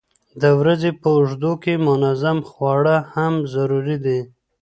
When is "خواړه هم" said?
2.49-3.33